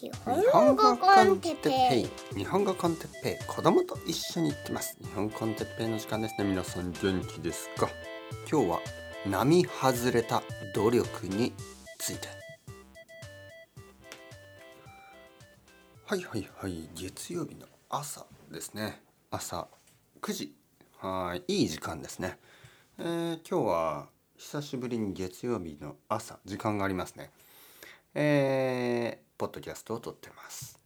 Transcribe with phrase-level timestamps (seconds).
[0.00, 0.12] 日
[0.52, 2.38] 本語コンテッペイ。
[2.38, 3.46] 日本語コンテッペイ。
[3.48, 4.96] 子供と一緒に行ってます。
[5.02, 6.44] 日本コンテッペイの時間ですね。
[6.44, 7.88] 皆さん元気ですか？
[8.48, 8.80] 今日は
[9.26, 11.52] 並外れた努力に
[11.98, 12.28] ついて。
[16.06, 16.88] はいはいはい。
[16.94, 19.02] 月曜日の朝ですね。
[19.32, 19.66] 朝
[20.22, 20.54] 9時。
[20.98, 21.42] はい。
[21.62, 22.38] いい時間ですね、
[22.98, 24.06] えー、今日は
[24.36, 26.38] 久しぶりに月曜日の朝。
[26.44, 27.32] 時間がありますね。
[28.14, 30.80] えー、ポッドキャストを撮ってます。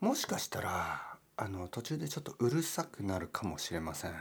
[0.00, 4.12] もしかしたらあの途中でちょっとうるさくなるかもしれません。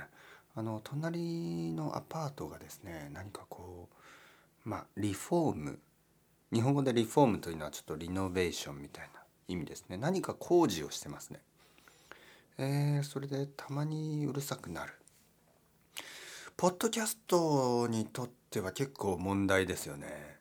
[0.55, 3.87] あの隣のアパートがですね何かこ
[4.65, 5.79] うまあリフォーム
[6.51, 9.97] 日本語でリフォームというのはちょっとリノベーションみたいな意味ですね。
[9.97, 11.39] 何か工事をしてますね。
[12.57, 14.93] えー、それでたまにうるさくなる。
[16.55, 20.32] ポッドキャストにとっては結構問題ですよね。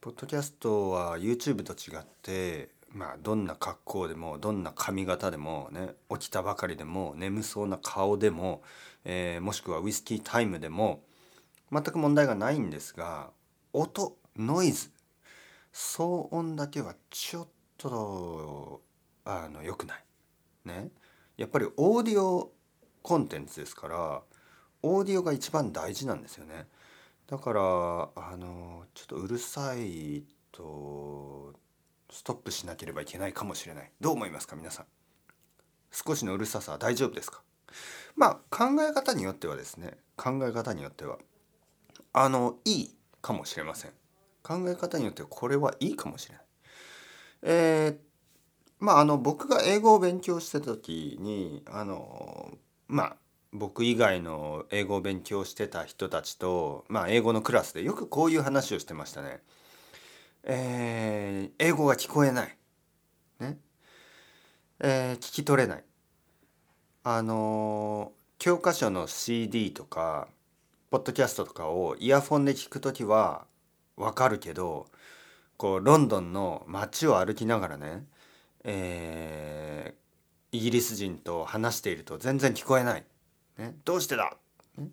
[0.00, 8.62] ポッドキャストは YouTube と違ってまあどんな格好でもどんな髪型でもね起きたばかりでも眠そうな顔でも、
[9.04, 11.02] えー、もしくはウイスキータイムでも
[11.70, 13.28] 全く問題がないんですが
[13.74, 14.90] 音ノイズ
[15.74, 18.80] 騒音だけはちょっと
[19.26, 20.04] あの良くない。
[20.64, 20.88] ね。
[21.36, 22.50] やっぱりオーディオ
[23.02, 24.22] コンテンツですから
[24.82, 26.66] オーディオが一番大事なんですよね。
[27.30, 31.54] だからあのちょっとうるさいと
[32.10, 33.92] ストップしなければいけないかもしれない。
[34.00, 34.86] どう思いますか皆さん。
[35.92, 37.42] 少しのうるささは大丈夫ですか？
[38.16, 39.96] まあ考え方によってはですね。
[40.16, 41.18] 考え方によっては。
[42.12, 43.92] あのいいかもしれません。
[44.42, 46.44] 考え方によってこれはいいかもしれない。
[47.42, 47.98] えー、
[48.80, 52.58] まああの僕が英語を勉強してた時にあの
[52.88, 53.16] まあ
[53.52, 59.40] 僕以外の英語を勉強してた人たちと、まあ、英語のクラスでよくこういう話をしてましたね。
[60.44, 62.56] えー、英語が聞こえない。
[63.40, 63.58] ね。
[64.78, 65.84] えー、聞き取れない。
[67.02, 70.28] あの教科書の CD とか
[70.90, 73.46] ポッドキャストとかをイヤフォンで聞く時は
[73.96, 74.86] わかるけど
[75.56, 78.04] こうロンドンの街を歩きながらね、
[78.64, 83.04] えー、イギリス人と話していると全然聞こえない。
[83.60, 84.32] ね、どうしてだ、
[84.78, 84.88] ね、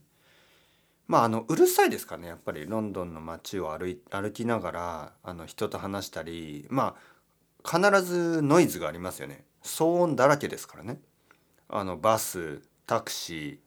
[1.08, 2.68] まああのうるさいですかねやっぱり。
[2.68, 6.98] ロンドンの街を歩い歩きながらあの人と話したりま
[7.64, 9.46] あ必ずノイズがありますよね。
[9.64, 11.00] 騒音だらけですからね。
[11.70, 13.58] あのバスタクシー、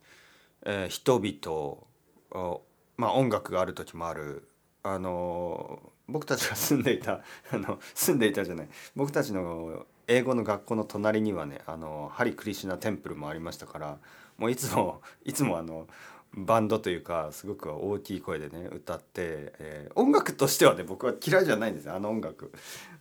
[0.67, 2.61] えー、人々
[2.99, 4.47] まあ音楽がある時もある。
[4.83, 7.23] あの僕たちが住んでいた
[7.53, 8.69] あの住んでいたじゃない。
[8.95, 13.99] 僕たちの英語の学校の隣にはねあのハリ・クリシュナ・テンプルもありましたから
[14.39, 15.87] もういつも いつもあの
[16.35, 22.53] バンドというかすごく大きい声でね歌って、えー、音楽としてはね僕は嫌いじゃないんですよあの音楽。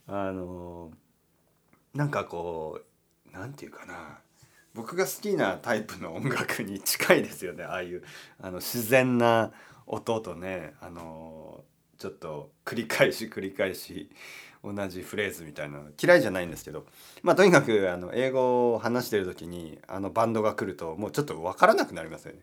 [0.07, 0.91] あの
[1.93, 2.81] なんかこ
[3.27, 4.19] うなんていうかな
[4.73, 8.03] 僕が好きなタイプの音楽に近いですよねああいう
[8.39, 9.51] あの自然な
[9.85, 11.63] 音とねあの
[11.97, 14.09] ちょっと繰り返し繰り返し
[14.63, 16.85] 同じフレーズみたいな嫌いじゃないんですけど
[17.23, 22.39] まあとにかくあの英語を話してる時にあのバンドが来るともうちょっと分からなくなりますよね。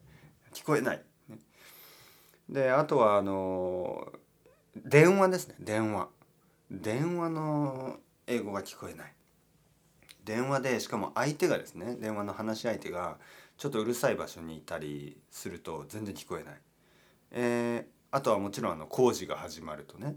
[0.54, 1.02] 聞こえない。
[2.48, 4.12] であとはあの
[4.76, 5.54] 電話ですね。
[5.60, 6.08] 電話。
[6.70, 9.12] 電話の英語が聞こえない。
[10.24, 13.18] 電話でしかも相手がですね電話の話し相手が
[13.56, 16.54] ちょっとうるさい場所にいたりすると全然聞こえない、
[17.30, 20.16] えー、あとはもちろんあの工事が始まるとね。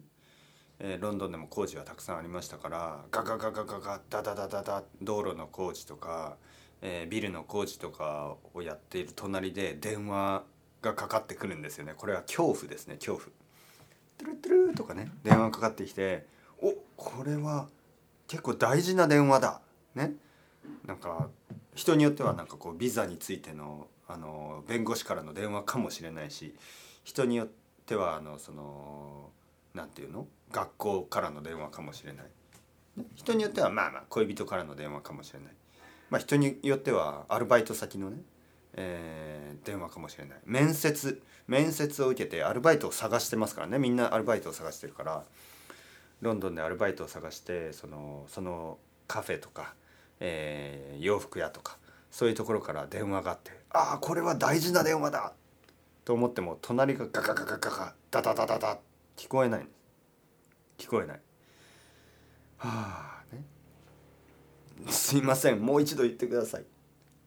[0.79, 6.38] えー、ロンドンでも工事はたくさんありましたからガガガガガガダダダダダ道路の工事とか、
[6.81, 10.44] えー、ビルの工事とかをやっている隣で電話
[10.81, 11.94] がかかってくるんですよね。
[11.97, 13.28] これは恐怖ですね恐怖。
[14.18, 16.25] トゥルトゥルとかね電話かかってきて
[16.62, 17.68] おこれは
[18.28, 19.62] 結構大事な電話だ。
[19.95, 20.13] ね。
[20.85, 21.29] なんか
[21.75, 26.56] 人によってはなんかこうビザについてのあの弁護士からの電話かもしれないし
[27.03, 27.47] 人によっ
[27.85, 29.29] てはあのその
[29.73, 30.28] なんていうの？
[30.52, 32.25] 学校からの電話かもしれない。
[33.16, 35.54] 人によってはまあまあ恋人からの電話かもしれない、
[36.10, 38.18] まあ、人によってはアルバイト先のね、
[38.74, 40.38] えー、電話かもしれない。
[40.46, 43.80] 面接面接を受けてアルバイトを探してますからね。
[43.80, 45.24] みんなアルバイトを探してるから
[46.22, 49.74] ロンドンでアルバイトを探してそのそのカフェとか、
[50.19, 51.78] えー、洋服屋とか
[52.12, 55.34] そういうところから電話があってああこれは大事な電話だ
[56.04, 58.78] と思っても隣がガガガガガガダダダダダ
[59.16, 59.62] 聞こえない。
[59.62, 59.79] んです
[60.80, 61.20] 聞こえない。
[62.58, 63.44] はあね。
[64.90, 66.66] すいませんもう一度言ってください。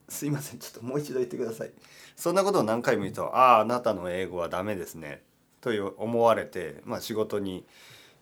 [0.09, 1.71] すいませんちょっともう一度言ってください。
[2.17, 5.23] そんなことを何回も言うと「あああなたの英語はダメですね」
[5.61, 7.65] と思われて、まあ、仕事に、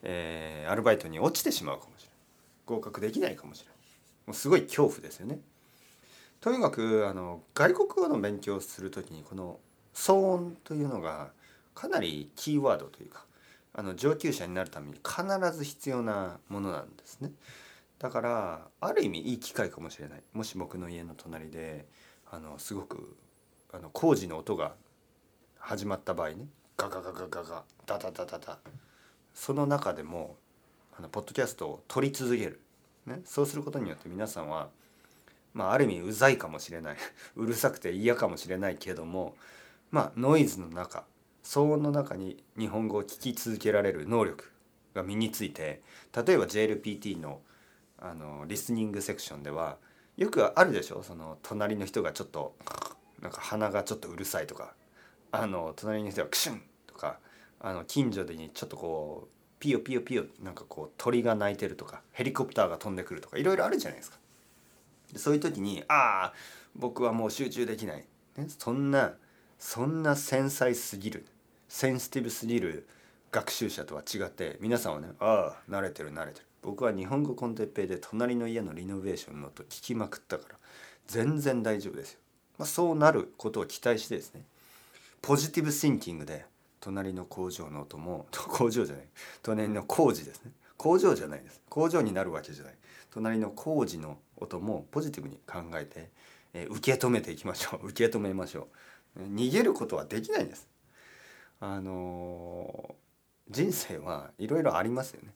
[0.02, 2.16] えー、アルバイトに落ちてしまうかもしれない
[2.66, 3.76] 合格できないかもしれない
[4.26, 5.40] もうすごい恐怖ですよね。
[6.40, 9.58] とにかくあの外国語の勉強をする時にこの
[9.94, 11.32] 騒音というのが
[11.74, 13.24] かなりキーワードというか
[13.72, 17.32] あの上級者になるために必ず必要なものなんですね。
[17.98, 20.22] だからある意味いい機会かもしれない。
[20.32, 21.86] もし僕の家の隣で
[22.30, 23.16] あのすごく
[23.72, 24.74] あの工事の音が
[25.58, 26.46] 始まった場合ね。
[26.76, 28.58] ガガガガガガダダダダダ。
[29.34, 30.36] その中でも
[30.98, 32.60] あのポッドキャストを撮り続ける、
[33.06, 34.68] ね、そうすることによって皆さんは、
[35.54, 36.96] まあ、ある意味うざいかもしれない。
[37.36, 39.36] うるさくて嫌かもしれないけども
[39.90, 41.04] まあノイズの中
[41.44, 44.50] 騒音の中に日本語を聞き続けられる能力
[44.94, 45.82] が身について
[46.26, 47.40] 例えば JLPT の
[47.98, 49.76] あのリスニングセクションでは
[50.16, 51.02] よくあるでしょ？
[51.02, 52.54] その隣の人がちょっと
[53.20, 54.74] なんか鼻がちょっとうるさいとか
[55.32, 57.18] あの隣の人がクシュンとか
[57.60, 64.18] あの近所でにちょっとこうピヨピヨピヨなんかこう鳥が鳴いてるとかヘリコプターが飛んでくるとかいろいろあるじゃないですか。
[65.16, 66.34] そういう時に「ああ
[66.74, 68.04] 僕はもう集中できない」
[68.36, 69.14] ね、そんな
[69.60, 71.26] そんな繊細すぎる
[71.68, 72.88] センシティブすぎる
[73.30, 80.56] 学習者とは違って皆さんはね「ああ慣れてる慣れてる」僕は日本語コンテッペイで隣の家のリノベーションの音聞きまくったから
[81.06, 82.20] 全然大丈夫ですよ。
[82.58, 84.44] まあ、そうなることを期待してですね
[85.20, 86.46] ポジティブシンキングで
[86.80, 89.08] 隣の工場の音も 工場じゃない
[89.42, 90.52] 隣の工事ですね。
[90.78, 91.60] 工場じゃないです。
[91.68, 92.74] 工場になるわけじゃない。
[93.10, 96.10] 隣の工事の音もポジティブに考えて、
[96.54, 97.88] えー、受け止めていきましょう。
[97.88, 98.68] 受け止めましょう。
[99.18, 100.68] 逃げることはできないんです。
[101.60, 102.94] あの、
[103.50, 105.34] 人生はいろいろありますよね。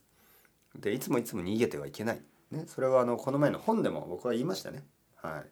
[0.77, 4.85] でいつもいつも逃げてはいけない、ね、それはあのこの前の本でも僕は言いましたね。
[5.17, 5.51] はい。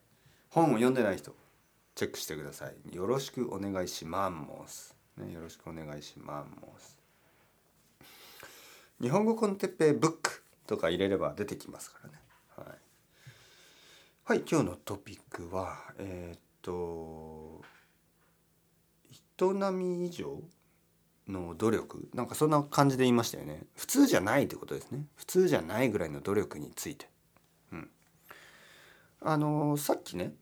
[0.51, 1.35] 本を読んでない人
[1.95, 2.95] チェックしてください。
[2.95, 4.31] よろしくお願いしま
[4.67, 4.97] す。
[5.17, 6.47] ね、よろしくお願いしま
[6.79, 6.99] す。
[9.01, 12.15] 日本語コンテッペイブックとか入れれば出てきますからね。
[12.57, 12.67] はい、
[14.25, 17.63] はい、今日のトピックはえー、っと
[19.73, 20.43] み以上
[21.29, 23.63] の努力なんかそんな感じで言いましたよね。
[23.77, 25.05] 普通じゃないってことですね。
[25.17, 27.09] 普通じゃないぐらいの努力について。
[27.73, 27.91] うん、
[29.21, 30.33] あのさっきね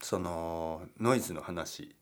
[0.00, 1.94] そのノイズの話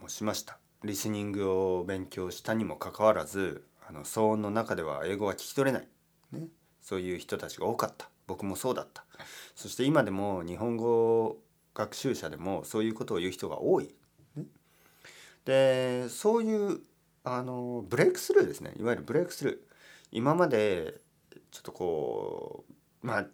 [0.00, 0.58] もしました。
[0.84, 5.88] リスニングを勉強したにもかかわらずあの騒音の中では英語は聞き取れない、
[6.32, 6.48] ね、
[6.82, 9.04] そういう人たちが多かった僕もそうだった
[9.54, 11.38] そして今でも日本語
[11.74, 13.94] 学習者でもそういうことを言う人が多い。
[15.44, 16.80] でそういう
[17.24, 18.72] あのブレイクスルーですね。
[18.78, 19.56] いわゆるブレイクスルー。
[20.12, 20.94] 今まで
[21.50, 22.64] ちょっとこ
[23.02, 23.26] うまあ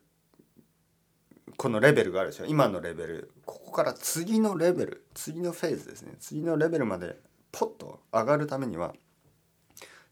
[1.57, 2.47] このレベルがあるでしょ。
[2.47, 3.33] 今のレベル。
[3.45, 5.07] ここから次のレベル。
[5.15, 6.15] 次のフェーズですね。
[6.21, 7.17] 次のレベルまで
[7.53, 8.95] ポッと上がるためには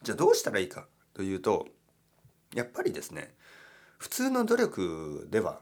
[0.02, 1.66] じゃあどうしたらいいかというと
[2.54, 3.34] やっぱりですね
[3.98, 5.60] 普通の努力では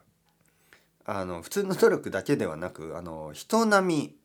[1.05, 4.17] あの普通の努力だけではなくあの人並み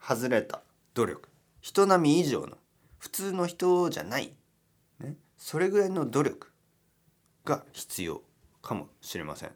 [0.00, 0.62] 外れた
[0.94, 1.28] 努力。
[1.62, 2.58] 人並み以上の
[2.98, 4.34] 普通の人じゃない、
[5.00, 6.52] ね、それぐらいの努力
[7.44, 8.20] が必要
[8.60, 9.50] かもしれません。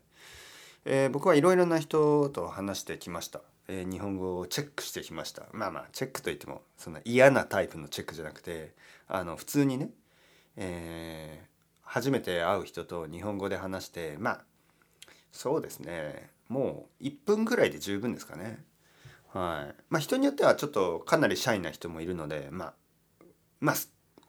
[0.84, 3.42] えー、僕はいろいろな人と話してきました。
[3.68, 8.74] えー、日本語をチェックしてきましたまあまあチェックといってもそんな嫌なタイプのチェックじゃなくて
[9.08, 9.90] あの普通にね、
[10.56, 11.46] えー、
[11.82, 14.40] 初めて会う人と日本語で話してまあ
[15.32, 18.62] そうですねもう1分ぐらいで十分ですかね。
[19.36, 19.74] はい。
[19.90, 22.74] まあ、人によってはちょっとかなりシャイな人もいるのでまあ
[23.60, 23.76] まあ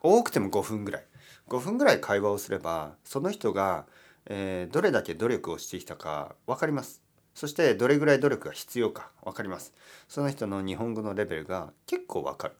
[0.02, 1.04] 多くても5分ぐらい。
[1.48, 3.86] 5分ぐらい会話をすればその人が、
[4.26, 7.02] えー、どれだけ努力をしてきたか分かります。
[7.34, 9.72] そしてどれぐらい努力が必要か分かります。
[10.08, 12.54] その人の日本語のレベルが結構分かる。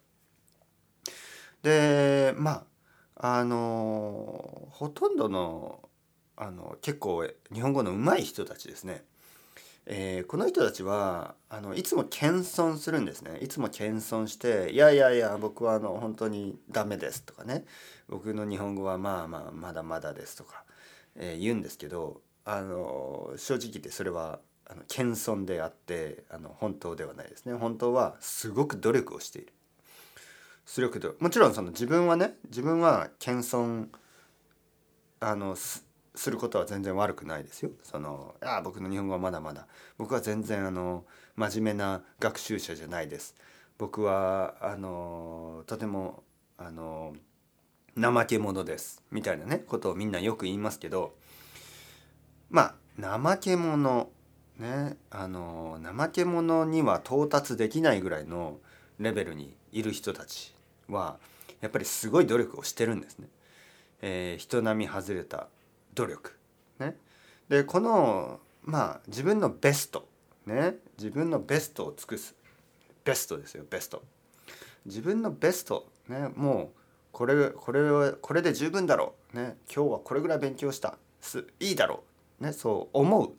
[1.62, 2.64] でま
[3.16, 5.86] ああのほとんどの
[6.34, 9.04] あの結構日本語の上手い人たちですね。
[9.90, 13.38] えー、この人たちはあのいつも謙遜するんですね。
[13.38, 17.64] いつも謙遜して「いやいやいや僕はあの本当にダメです」とかね
[18.06, 20.62] 「僕の日本語はまあまあまだまだです」とか、
[21.16, 27.54] えー、言うんですけどあの正直言ってそれはあの謙遜であってあの本当ではないですね。
[27.54, 29.54] 本当はすごく努力をしている。
[30.76, 31.00] 努力。
[31.00, 33.88] ともちろんその自分はね自分は謙遜
[35.20, 35.87] あのす
[36.18, 37.70] することは全然悪くないですよ。
[37.82, 39.66] そのあ僕の日本語はまだまだ。
[39.96, 41.04] 僕は全然あの
[41.36, 43.34] 真面目な学習者じゃないです。
[43.78, 46.24] 僕はあのとても
[46.56, 47.14] あの
[47.96, 49.02] 怠け者です。
[49.10, 51.14] みたいなねことをみんなよく言いますけど。
[52.50, 54.08] まあ怠け者
[54.58, 58.58] ねあの怠け者には到達できないぐらいの
[58.98, 60.54] レベルにいる人たち
[60.88, 61.18] は
[61.60, 63.28] やっぱりすごい努力をしてるんですね。
[64.00, 65.48] えー、人並み外れた
[65.98, 66.38] 努力。
[66.78, 66.96] ね、
[67.48, 70.08] でこのまあ自分のベスト。
[70.46, 70.76] ね。
[70.96, 72.34] 自分のベストを尽くす。
[73.04, 74.02] ベストですよベスト。
[74.86, 75.90] 自分のベスト。
[76.08, 76.28] ね。
[76.36, 76.78] もう
[77.12, 79.36] これこれはこれで十分だろう。
[79.36, 79.56] ね。
[79.74, 80.96] 今日はこれぐらい勉強した。
[81.20, 82.04] すいいだろ
[82.40, 82.44] う。
[82.44, 82.52] ね。
[82.52, 83.32] そう思う。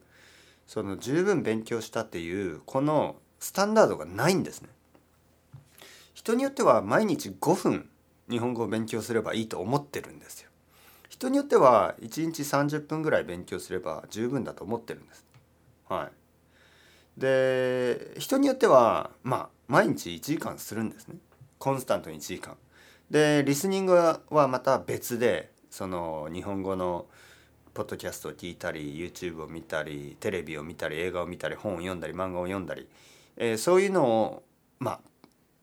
[0.67, 4.69] その十分勉強したっていうこのスタンダードがないんですね。
[6.13, 7.89] 人によっては毎日5分
[8.29, 10.48] 日本語を勉強すればいいと思ってるんですよ。
[11.09, 15.25] 人によっては1日30分ぐらい勉強すれば十分だと思ってるんです。
[15.89, 16.09] は
[17.17, 17.19] い。
[17.19, 21.17] で人によってはまあ毎日1時間するんですね。
[21.57, 22.55] コンスタントに1時間。
[23.09, 27.07] でリスニングはまた別でその日本語の
[27.73, 32.87] ポッドキャストを聞いたり YouTube を見たりテレビを見たり映画を見たり本を読んだり漫画を読んだり、
[33.37, 34.43] えー、そういうのを
[34.79, 34.99] まあ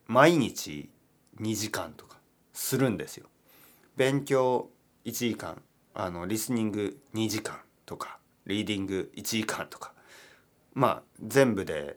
[0.07, 0.89] 毎日
[1.39, 2.17] 2時間とか
[2.53, 3.27] するんですよ。
[3.95, 4.69] 勉強
[5.07, 5.61] 1時間
[5.93, 9.93] あのリスニング2時間とかリーディング1時間とか
[10.73, 11.95] まあ全部で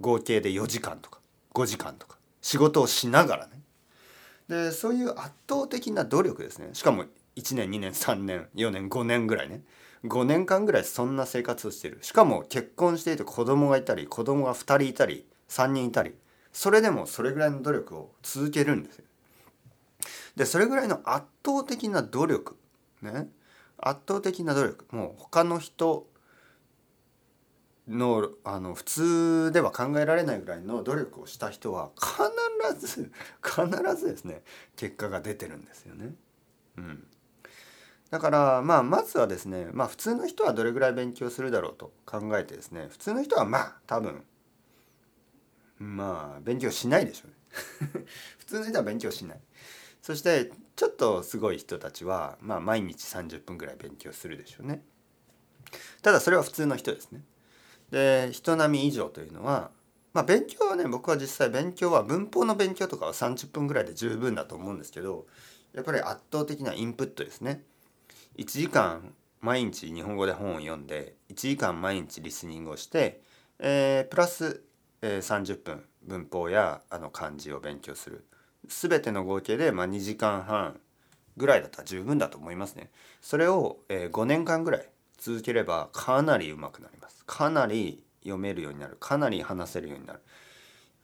[0.00, 1.18] 合計で4時間とか
[1.54, 3.60] 5時間とか仕事をしながらね。
[4.48, 6.68] でそういう圧倒的な努力ですね。
[6.72, 7.04] しかも
[7.34, 9.62] 1年2年3年4年5年ぐらいね。
[10.04, 11.98] 5年間ぐらいそんな生活をしてる。
[12.02, 16.14] しかも結婚していて子供がいたり子供が2人いたり3人いたり
[16.52, 19.04] それでもそれぐらいの努力を続けるんですよ。
[20.36, 22.56] でそれぐらいの圧倒的な努力
[23.02, 23.28] ね
[23.78, 26.06] 圧倒的な努力もう他の人
[27.88, 33.10] のあの普通では考えられないぐらいの努力をした人は必ず
[33.42, 34.42] 必ずですね
[34.76, 36.14] 結果が出てるんですよね。
[36.78, 37.06] うん、
[38.10, 44.24] だからまあまずはですねまあ普通の人はどれぐらい勉強するだろうと考えてですね普通の人はまあ多分
[45.78, 48.06] まあ勉強しないでしょうね。
[48.38, 49.40] 普通の人は勉強しない。
[50.02, 54.82] そしてちょっとすごい人たちはまあ毎日30分ぐらい勉強するでしょうね。
[56.02, 57.22] ただそれは普通の人ですね。
[57.90, 59.70] で人並み以上というのは
[60.12, 65.26] まあ勉強はね僕は実際勉強は文法の勉強とかは30分ぐらいで十分だと思うんですけど
[65.72, 67.62] やっぱり圧倒的なインプットですね。
[68.36, 73.20] 1時間毎日日本語で本を読んで1時間毎日リスニングをして、
[73.60, 74.62] えー、プラス、
[75.00, 78.24] えー、30分文法やあの漢字を勉強する。
[78.68, 80.80] 全ての合計で、まあ、2時間半
[81.36, 81.78] ぐらいだった。
[81.78, 82.90] ら十分だと思いますね。
[83.20, 84.88] それを、え、5年間ぐらい
[85.18, 87.24] 続ければかなり上手くなります。
[87.26, 88.96] かなり読めるようになる。
[88.98, 90.20] かなり話せるようになる。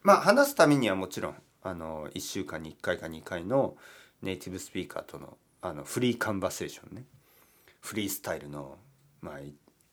[0.03, 3.77] まあ話すためにはもちろんあの1週間に1回か2回の
[4.23, 7.05] ネイティブスピーカーとのあのフリーカンバセーションね。
[7.81, 8.79] フリースタイルの
[9.21, 9.39] まあ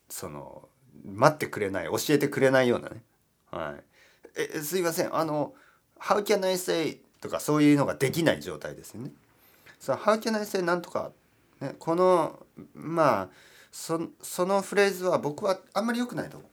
[0.08, 0.68] その
[1.04, 3.02] 待ってくれない教えてくれないようなね。
[3.50, 3.84] はい。
[4.36, 5.14] えすいません。
[5.16, 5.54] あの
[6.00, 9.10] 「How can I say」とかそういうのができない状態ですよね。
[9.78, 11.12] その「How can I say なんとか」
[11.60, 13.28] ね、このまあ
[13.72, 16.50] そそのフレーズは僕はあんまり良くないと思う。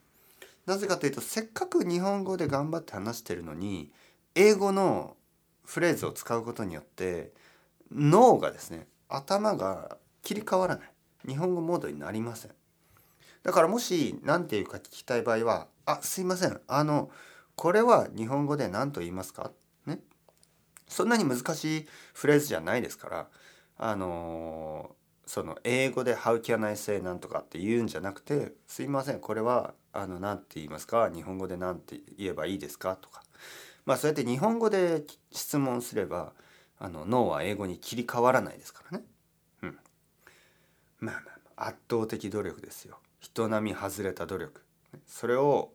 [0.65, 3.91] なぜかというとせっかく日本語で頑張って話してるのに
[4.35, 5.17] 英語の
[5.65, 7.31] フレーズを使うことによって
[7.91, 10.91] 脳がですね頭が切り替わらない
[11.27, 12.51] 日本語モードになりません
[13.43, 17.11] だからもし何て言うか聞きたい場合は「あすいませんあの
[17.55, 19.51] これは日本語で何と言いますか?」
[20.93, 23.27] そんなに難しいフレーズじゃないですから
[23.77, 24.95] あの
[25.25, 33.23] その英語で「How can I say なんとか」って言うんじゃなくて「すいませんこれはあの何て言いますか日本語で何て言えばいいですか?」とか
[33.85, 36.33] まあそうやって日本語で質問すれば
[36.77, 39.05] あの脳は英語に切り替わらないですからね。
[39.63, 39.79] うん、
[40.99, 42.99] まあまあ圧倒的努力ですよ。
[43.19, 44.61] 人並み外れた努力。
[45.07, 45.73] それを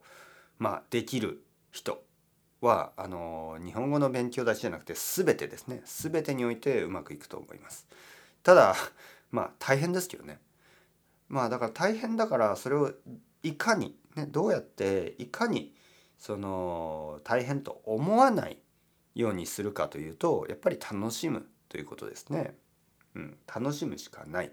[0.58, 2.02] まあできる人
[2.60, 7.86] はあの日本語の勉強だけじゃなくて全てですね全てにおいてうまくいくと思います。
[8.42, 8.74] ただ
[9.30, 10.38] まあ大変ですけどね
[11.28, 12.92] まあだから大変だからそれを
[13.42, 15.74] いかに、ね、どうやっていかに
[16.18, 18.58] その大変と思わない
[19.14, 22.54] ようにするかというとやっぱり楽しむということですね。
[23.14, 24.52] うん、楽しむしかない。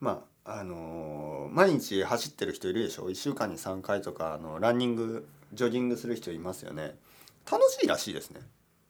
[0.00, 6.94] まああの、毎日走ってる人いるでしょ？1週間に3回とかあのランニングジョギングする人いますよね。
[7.50, 8.40] 楽しいらしいですね。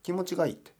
[0.03, 0.73] 気持ちがいいって。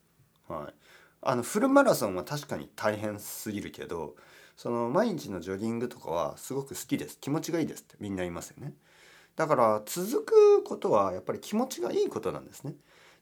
[0.49, 0.75] はい。
[1.23, 4.15] あのフルマラソンは確かに大変すぎるけど
[4.57, 7.19] その毎日のジョギングとかはすごく好きです。
[7.21, 7.97] 気持ちがいいですって。
[8.01, 8.75] みんな言いますよね。
[9.37, 12.75] だから続くことはやっぱり気持ちがいいことなんですね。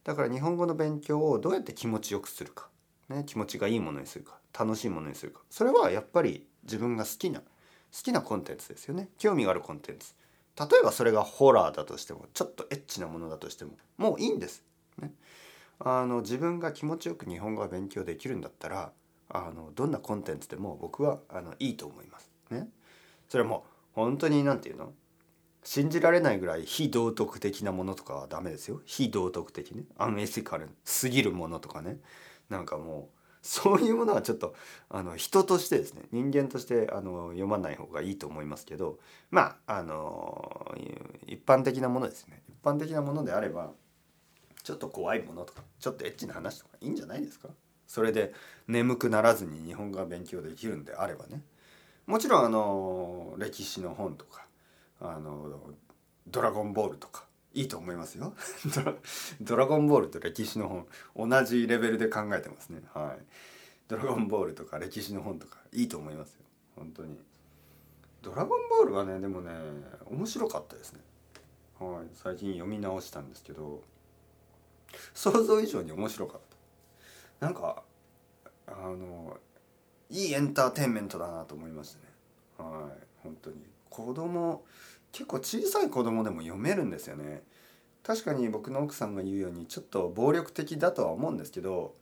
[0.04, 2.68] だから日本語の勉強をどうやって気持ちよくするか、
[3.08, 4.38] ね、気持ちがいいものにするか。
[4.58, 5.40] 楽しいものにするか。
[5.50, 9.08] それはやっぱり自分が好きな好きなコンテンツですよね。
[9.18, 10.14] 興味があるコンテンツ。
[10.58, 14.62] 例えばそれがホラーだとしてもちょっとエッチなものだとしてももういいんです、
[14.98, 15.12] ね、
[15.78, 18.92] あの自分が気持ちよく日本語が勉強できるんだったら
[19.28, 22.30] あのどんなコンテンツでも僕はあのいいと思います。
[22.50, 22.68] ね、
[23.28, 24.92] それはもう本当に何て言うの？
[25.66, 28.82] 信じられないぐらい非道徳的なものとかはダメですよ。
[28.84, 29.84] 非道徳的ね。
[29.96, 31.98] アンエシカルすぎるものとかね。
[32.50, 33.13] なんかもう
[33.46, 34.54] そういうものはちょっと
[34.88, 38.98] あの人としてですね人間としてあの読まない方がいいと思いますけど
[39.30, 40.74] まああの
[41.26, 42.42] 一般的なものですね。
[42.48, 43.70] 一般的なものであれば
[44.62, 47.48] ちょっと怖いものとかちょっとエッチな話とかいいんじゃないですか？
[47.86, 48.32] それで
[48.66, 51.42] 眠くならずに日本語が勉強できるんであればね。
[52.06, 54.46] もちろんあの歴史の本とか
[55.00, 55.50] あの
[56.26, 58.34] ドラゴンボールとかいいと思いますよ。
[59.40, 62.82] ドラゴンボールと歴史の本同じレベルで考えてますね。
[62.92, 63.24] はい。
[63.86, 66.40] ドラゴンボールとか歴史の本とかいいと思いますよ。
[66.74, 67.16] 本当に。
[68.22, 69.52] ドラゴンボールはねでもね
[70.06, 71.00] 面白かったですね。
[71.78, 72.08] はい。
[72.14, 73.82] 最近読み直したんですけど
[75.14, 76.40] 想像以上に面白かっ
[77.38, 77.46] た。
[77.46, 77.84] なんか
[78.66, 79.38] あの
[80.10, 81.96] いいエンターテインメントだなと思いまし
[82.56, 82.70] たね。
[82.70, 83.06] はい。
[83.22, 83.56] 本当に。
[83.90, 84.64] 子供
[85.14, 87.42] 結構小さい子供でも読めるんですよね
[88.02, 91.94] 確かに僕の奥さんが言うようにちょっと暴力的だとは思うんですけど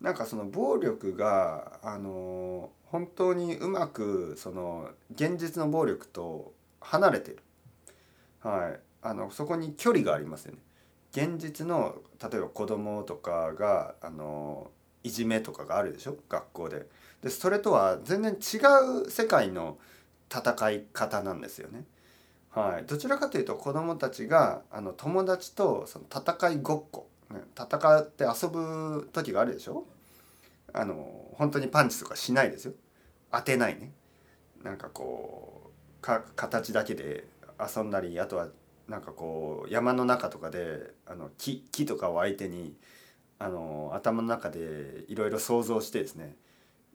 [0.00, 7.38] なんかその暴力があの本当にうまくその現実の暴力と離れてる、
[8.42, 10.58] はい、あのそこに距離がありますよね。
[11.12, 14.70] 現実の例えば子供とかがあの
[15.02, 16.16] いじめとかがあるでしょ？
[16.28, 16.86] 学校で。
[17.22, 18.58] でそれとは全然違
[19.06, 19.76] う世界の
[20.34, 21.84] 戦い方なんですよね。
[22.52, 29.84] はい、どちらかというと子どもたちがあの友達とその戦いごっこ、ね、戦って遊ぶ時があるでしょ？
[30.72, 32.72] あの本当にパンチとかしないですよ。
[33.32, 33.92] 当てないね。
[34.64, 37.28] なんかこうか形だけで
[37.58, 38.48] 遊んだりあとは
[38.88, 42.74] なんかこう山の中とかであの木木とかを相手に
[43.38, 46.34] あの頭の中でいろいろ想像してですね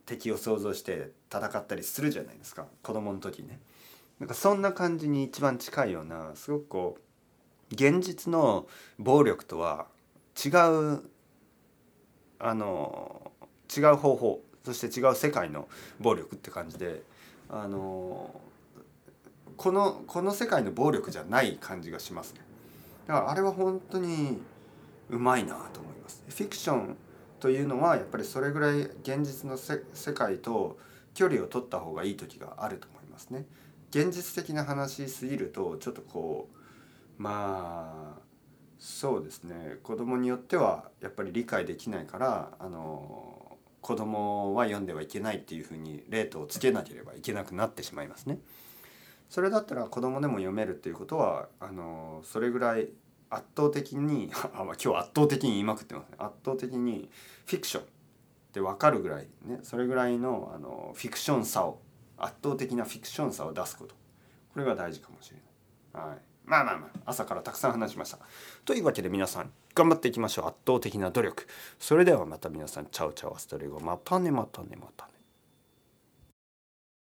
[0.06, 2.66] 敵を想像して戦ったりするじゃないですか。
[2.84, 3.60] 子供の時にね。
[4.20, 9.88] なんかそんな感じに一番近いようなすごくこう現実の暴力とは
[10.44, 11.02] 違う
[12.40, 13.32] あの
[13.76, 15.68] 違う方法そして違う世界の
[16.00, 17.02] 暴力って感じで
[17.50, 18.42] あの
[19.58, 22.42] このこの世界の暴力じゃない感じがしますね。
[23.08, 24.42] だからあれは本当に
[25.10, 26.24] うまいなと思います。
[26.28, 26.98] フィクション
[27.40, 30.78] というのはやっぱりそれぐらい現実の世界と
[31.14, 33.46] 距離を取った方がいい時があると思いますね。
[33.96, 36.58] 現実的な話すぎるとちょっとこう
[37.18, 38.22] まあ
[38.78, 48.40] そうですね子供によってはやっぱり理解できないからあの子供は読んではいけないっていうふうにレートをつけなければいけなくなってしまいますね。
[49.30, 52.90] それだったら子供でも読めるっていうことはあのそれぐらい
[53.30, 57.10] 圧倒的に 今日圧倒的に言いまくってますね圧倒的に
[57.46, 57.88] フィクションっ
[58.52, 61.80] て分かるぐらいねそれぐらいのあのフィクションさを
[62.18, 63.96] 圧倒的なフィクションさを出すこと
[64.54, 65.38] これが大事かもしれ
[65.94, 66.10] ない。
[66.10, 68.20] はいまあまあまあ朝からたくさん話しました。
[68.66, 71.48] というわけで皆さん頑張っていきましょう圧倒的な努力。
[71.80, 75.15] それではまた皆さんチャウチャウアストレゴまたねまたねまたね。